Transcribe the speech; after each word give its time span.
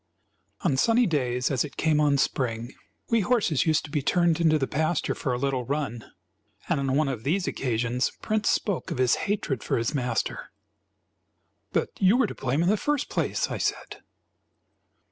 On 0.61 0.77
sunny 0.77 1.05
days, 1.05 1.51
as 1.51 1.63
it 1.63 1.77
came 1.77 2.01
on 2.01 2.17
spring, 2.17 2.73
we 3.11 3.19
horses 3.19 3.67
used 3.67 3.85
to 3.85 3.91
be 3.91 4.01
turned 4.01 4.41
into 4.41 4.57
the 4.57 4.65
pasture 4.65 5.13
for 5.13 5.31
a 5.31 5.37
little 5.37 5.63
run; 5.63 6.03
and 6.67 6.79
on 6.79 6.95
one 6.95 7.07
of 7.07 7.23
these 7.23 7.45
occasions 7.47 8.11
Prince 8.19 8.49
spoke 8.49 8.89
of 8.89 8.97
his 8.97 9.13
hatred 9.29 9.61
for 9.63 9.77
his 9.77 9.93
master. 9.93 10.49
"But 11.71 11.89
you 11.99 12.17
were 12.17 12.25
to 12.25 12.33
blame 12.33 12.63
in 12.63 12.69
the 12.69 12.77
first 12.77 13.09
place," 13.11 13.51
I 13.51 13.59
said. 13.59 14.01